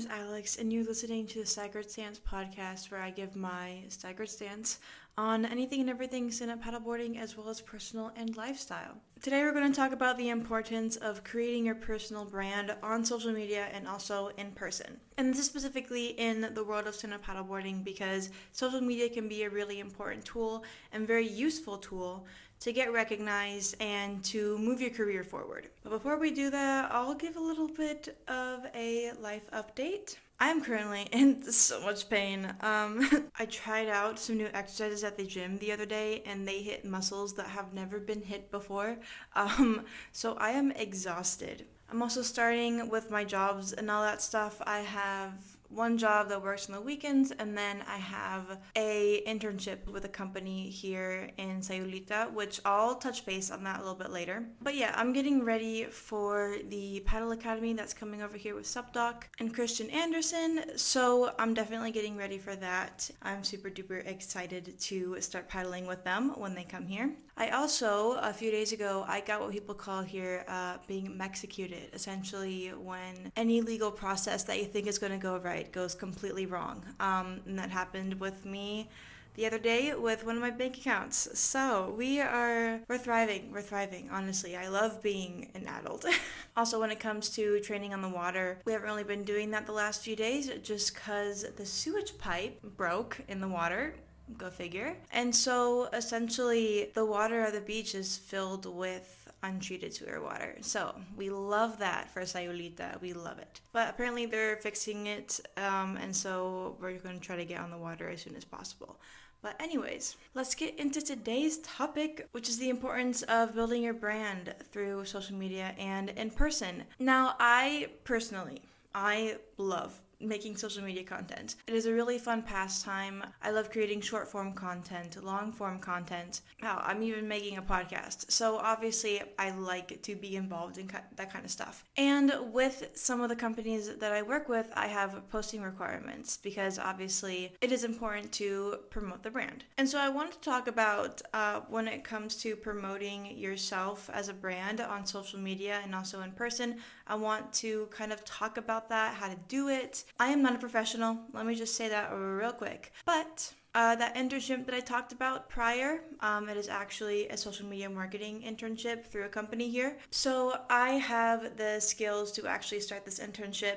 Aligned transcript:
is 0.00 0.06
Alex, 0.06 0.56
and 0.56 0.72
you're 0.72 0.84
listening 0.84 1.26
to 1.26 1.40
the 1.40 1.46
Staggered 1.46 1.90
Stance 1.90 2.18
podcast, 2.18 2.90
where 2.90 3.02
I 3.02 3.10
give 3.10 3.36
my 3.36 3.82
staggered 3.88 4.30
stance 4.30 4.78
on 5.18 5.44
anything 5.44 5.82
and 5.82 5.90
everything 5.90 6.30
stand 6.30 6.50
up 6.50 6.62
paddleboarding 6.62 7.20
as 7.20 7.36
well 7.36 7.50
as 7.50 7.60
personal 7.60 8.10
and 8.16 8.34
lifestyle. 8.34 8.96
Today, 9.20 9.42
we're 9.42 9.52
going 9.52 9.70
to 9.70 9.76
talk 9.76 9.92
about 9.92 10.16
the 10.16 10.30
importance 10.30 10.96
of 10.96 11.22
creating 11.22 11.66
your 11.66 11.74
personal 11.74 12.24
brand 12.24 12.74
on 12.82 13.04
social 13.04 13.30
media 13.30 13.66
and 13.74 13.86
also 13.86 14.30
in 14.38 14.52
person. 14.52 14.98
And 15.18 15.28
this 15.28 15.40
is 15.40 15.44
specifically 15.44 16.18
in 16.18 16.48
the 16.54 16.64
world 16.64 16.86
of 16.86 16.94
stand 16.94 17.12
up 17.12 17.22
paddleboarding 17.22 17.84
because 17.84 18.30
social 18.52 18.80
media 18.80 19.10
can 19.10 19.28
be 19.28 19.42
a 19.42 19.50
really 19.50 19.80
important 19.80 20.24
tool 20.24 20.64
and 20.92 21.06
very 21.06 21.28
useful 21.28 21.76
tool 21.76 22.24
to 22.60 22.72
get 22.72 22.92
recognized 22.92 23.74
and 23.80 24.22
to 24.24 24.58
move 24.58 24.80
your 24.80 24.90
career 24.90 25.24
forward. 25.24 25.68
But 25.82 25.90
before 25.90 26.18
we 26.18 26.30
do 26.30 26.50
that, 26.50 26.90
I'll 26.92 27.14
give 27.14 27.36
a 27.36 27.40
little 27.40 27.68
bit 27.68 28.16
of 28.28 28.66
a 28.74 29.12
life 29.20 29.50
update. 29.52 30.16
I'm 30.38 30.62
currently 30.62 31.02
in 31.12 31.42
so 31.42 31.80
much 31.80 32.08
pain. 32.08 32.52
Um, 32.60 33.30
I 33.38 33.46
tried 33.46 33.88
out 33.88 34.18
some 34.18 34.36
new 34.36 34.48
exercises 34.52 35.04
at 35.04 35.16
the 35.16 35.24
gym 35.24 35.58
the 35.58 35.72
other 35.72 35.86
day 35.86 36.22
and 36.26 36.46
they 36.46 36.62
hit 36.62 36.84
muscles 36.84 37.34
that 37.34 37.46
have 37.46 37.72
never 37.72 37.98
been 37.98 38.22
hit 38.22 38.50
before. 38.50 38.96
Um, 39.34 39.84
so 40.12 40.34
I 40.34 40.50
am 40.50 40.70
exhausted. 40.72 41.66
I'm 41.90 42.02
also 42.02 42.22
starting 42.22 42.88
with 42.88 43.10
my 43.10 43.24
jobs 43.24 43.72
and 43.72 43.90
all 43.90 44.02
that 44.02 44.22
stuff. 44.22 44.62
I 44.64 44.80
have 44.80 45.32
one 45.70 45.96
job 45.96 46.28
that 46.28 46.42
works 46.42 46.68
on 46.68 46.74
the 46.74 46.80
weekends 46.80 47.30
and 47.30 47.56
then 47.56 47.82
I 47.88 47.96
have 47.96 48.58
a 48.76 49.22
internship 49.26 49.86
with 49.86 50.04
a 50.04 50.08
company 50.08 50.68
here 50.68 51.30
in 51.36 51.60
Sayulita 51.60 52.32
which 52.32 52.60
I'll 52.64 52.96
touch 52.96 53.24
base 53.24 53.50
on 53.50 53.64
that 53.64 53.76
a 53.76 53.78
little 53.80 53.94
bit 53.94 54.10
later. 54.10 54.44
But 54.60 54.74
yeah, 54.74 54.92
I'm 54.96 55.12
getting 55.12 55.44
ready 55.44 55.84
for 55.84 56.56
the 56.68 57.00
paddle 57.06 57.32
academy 57.32 57.72
that's 57.72 57.94
coming 57.94 58.22
over 58.22 58.36
here 58.36 58.54
with 58.54 58.66
Subdoc 58.66 59.24
and 59.38 59.54
Christian 59.54 59.88
Anderson, 59.90 60.62
so 60.76 61.32
I'm 61.38 61.54
definitely 61.54 61.92
getting 61.92 62.16
ready 62.16 62.38
for 62.38 62.56
that. 62.56 63.10
I'm 63.22 63.44
super 63.44 63.70
duper 63.70 64.06
excited 64.06 64.78
to 64.78 65.20
start 65.20 65.48
paddling 65.48 65.86
with 65.86 66.04
them 66.04 66.38
when 66.38 66.54
they 66.54 66.64
come 66.64 66.86
here. 66.86 67.10
I 67.36 67.50
also, 67.50 68.18
a 68.20 68.34
few 68.34 68.50
days 68.50 68.72
ago, 68.72 69.02
I 69.08 69.22
got 69.22 69.40
what 69.40 69.50
people 69.50 69.74
call 69.74 70.02
here 70.02 70.44
uh, 70.46 70.76
being 70.86 71.16
executed. 71.18 71.88
Essentially, 71.94 72.68
when 72.68 73.32
any 73.34 73.62
legal 73.62 73.90
process 73.90 74.44
that 74.44 74.58
you 74.58 74.66
think 74.66 74.86
is 74.86 74.98
going 74.98 75.12
to 75.12 75.18
go 75.18 75.38
right 75.38 75.59
goes 75.64 75.94
completely 75.94 76.46
wrong. 76.46 76.84
Um, 76.98 77.40
and 77.46 77.58
that 77.58 77.70
happened 77.70 78.18
with 78.20 78.44
me 78.44 78.88
the 79.34 79.46
other 79.46 79.58
day 79.58 79.94
with 79.94 80.24
one 80.24 80.36
of 80.36 80.42
my 80.42 80.50
bank 80.50 80.76
accounts. 80.78 81.28
So 81.38 81.94
we 81.96 82.20
are, 82.20 82.80
we're 82.88 82.98
thriving. 82.98 83.52
We're 83.52 83.62
thriving, 83.62 84.10
honestly. 84.10 84.56
I 84.56 84.68
love 84.68 85.02
being 85.02 85.50
an 85.54 85.66
adult. 85.68 86.04
also, 86.56 86.80
when 86.80 86.90
it 86.90 87.00
comes 87.00 87.30
to 87.30 87.60
training 87.60 87.94
on 87.94 88.02
the 88.02 88.08
water, 88.08 88.58
we 88.64 88.72
haven't 88.72 88.88
really 88.88 89.04
been 89.04 89.24
doing 89.24 89.50
that 89.52 89.66
the 89.66 89.72
last 89.72 90.02
few 90.02 90.16
days 90.16 90.50
just 90.62 90.94
because 90.94 91.44
the 91.56 91.66
sewage 91.66 92.18
pipe 92.18 92.60
broke 92.62 93.20
in 93.28 93.40
the 93.40 93.48
water 93.48 93.94
Go 94.38 94.50
figure. 94.50 94.96
And 95.12 95.34
so 95.34 95.88
essentially, 95.92 96.90
the 96.94 97.04
water 97.04 97.44
of 97.44 97.52
the 97.52 97.60
beach 97.60 97.94
is 97.94 98.16
filled 98.16 98.66
with 98.66 99.19
untreated 99.42 99.94
sewer 99.94 100.20
water. 100.20 100.56
So 100.60 100.94
we 101.16 101.30
love 101.30 101.78
that 101.78 102.10
for 102.10 102.22
Sayulita. 102.22 103.00
We 103.00 103.12
love 103.12 103.38
it. 103.38 103.60
But 103.72 103.90
apparently, 103.90 104.26
they're 104.26 104.56
fixing 104.56 105.06
it, 105.06 105.40
um, 105.56 105.96
and 105.96 106.14
so 106.14 106.76
we're 106.80 106.98
going 106.98 107.18
to 107.18 107.24
try 107.24 107.36
to 107.36 107.44
get 107.44 107.60
on 107.60 107.70
the 107.70 107.78
water 107.78 108.08
as 108.08 108.22
soon 108.22 108.36
as 108.36 108.44
possible. 108.44 108.98
But, 109.42 109.60
anyways, 109.60 110.16
let's 110.34 110.54
get 110.54 110.78
into 110.78 111.00
today's 111.00 111.58
topic, 111.58 112.26
which 112.32 112.48
is 112.50 112.58
the 112.58 112.68
importance 112.68 113.22
of 113.22 113.54
building 113.54 113.82
your 113.82 113.94
brand 113.94 114.54
through 114.70 115.06
social 115.06 115.34
media 115.34 115.74
and 115.78 116.10
in 116.10 116.30
person. 116.30 116.84
Now, 116.98 117.36
I 117.38 117.88
personally, 118.04 118.60
I 118.94 119.38
love 119.56 119.98
making 120.20 120.56
social 120.56 120.82
media 120.82 121.04
content. 121.04 121.56
It 121.66 121.74
is 121.74 121.86
a 121.86 121.92
really 121.92 122.18
fun 122.18 122.42
pastime. 122.42 123.24
I 123.42 123.50
love 123.50 123.70
creating 123.70 124.00
short 124.00 124.28
form 124.28 124.52
content, 124.52 125.22
long 125.24 125.52
form 125.52 125.78
content. 125.78 126.42
Wow, 126.62 126.82
I'm 126.84 127.02
even 127.02 127.26
making 127.26 127.58
a 127.58 127.62
podcast. 127.62 128.30
So 128.30 128.56
obviously, 128.56 129.22
I 129.38 129.50
like 129.50 130.02
to 130.02 130.14
be 130.14 130.36
involved 130.36 130.78
in 130.78 130.90
that 131.16 131.32
kind 131.32 131.44
of 131.44 131.50
stuff. 131.50 131.84
And 131.96 132.32
with 132.52 132.90
some 132.94 133.20
of 133.20 133.28
the 133.28 133.36
companies 133.36 133.96
that 133.96 134.12
I 134.12 134.22
work 134.22 134.48
with, 134.48 134.70
I 134.74 134.86
have 134.86 135.28
posting 135.30 135.62
requirements 135.62 136.36
because 136.36 136.78
obviously 136.78 137.52
it 137.60 137.72
is 137.72 137.84
important 137.84 138.32
to 138.32 138.78
promote 138.90 139.22
the 139.22 139.30
brand. 139.30 139.64
And 139.78 139.88
so 139.88 139.98
I 139.98 140.08
wanted 140.08 140.32
to 140.32 140.40
talk 140.40 140.68
about 140.68 141.22
uh, 141.32 141.60
when 141.68 141.88
it 141.88 142.04
comes 142.04 142.36
to 142.36 142.56
promoting 142.56 143.36
yourself 143.38 144.10
as 144.12 144.28
a 144.28 144.34
brand 144.34 144.80
on 144.80 145.06
social 145.06 145.38
media 145.38 145.80
and 145.82 145.94
also 145.94 146.20
in 146.22 146.32
person. 146.32 146.76
I 147.06 147.16
want 147.16 147.52
to 147.54 147.88
kind 147.90 148.12
of 148.12 148.24
talk 148.24 148.56
about 148.56 148.88
that, 148.90 149.14
how 149.14 149.28
to 149.28 149.36
do 149.48 149.68
it, 149.68 150.04
I 150.18 150.28
am 150.28 150.42
not 150.42 150.54
a 150.54 150.58
professional. 150.58 151.18
Let 151.32 151.46
me 151.46 151.54
just 151.54 151.76
say 151.76 151.88
that 151.88 152.10
real 152.12 152.52
quick. 152.52 152.92
But 153.04 153.52
uh, 153.74 153.94
that 153.96 154.16
internship 154.16 154.66
that 154.66 154.74
I 154.74 154.80
talked 154.80 155.12
about 155.12 155.48
prior, 155.48 156.00
um, 156.20 156.48
it 156.48 156.56
is 156.56 156.68
actually 156.68 157.28
a 157.28 157.36
social 157.36 157.66
media 157.66 157.88
marketing 157.88 158.42
internship 158.46 159.06
through 159.06 159.24
a 159.24 159.28
company 159.28 159.70
here. 159.70 159.96
So 160.10 160.60
I 160.68 160.90
have 160.90 161.56
the 161.56 161.78
skills 161.78 162.32
to 162.32 162.46
actually 162.46 162.80
start 162.80 163.04
this 163.04 163.20
internship. 163.20 163.76